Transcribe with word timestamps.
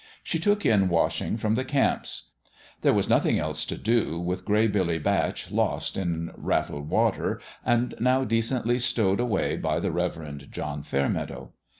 She 0.23 0.39
took 0.39 0.65
in 0.65 0.89
washing 0.89 1.37
from 1.37 1.53
the 1.53 1.63
camps: 1.63 2.31
there 2.81 2.91
was 2.91 3.07
nothing 3.07 3.37
else 3.37 3.65
to 3.65 3.77
do, 3.77 4.19
with 4.19 4.45
Gray 4.45 4.67
Billy 4.67 4.97
Batch 4.97 5.51
lost 5.51 5.95
in 5.95 6.31
Rattle 6.35 6.81
Wa 6.81 7.11
ter, 7.11 7.39
and 7.63 7.93
now 7.99 8.23
decently 8.23 8.79
stowed 8.79 9.19
away 9.19 9.57
by 9.57 9.79
the 9.79 9.91
Rev 9.91 10.15
erend 10.17 10.49
John 10.51 10.81
Fairmeadow. 10.81 11.51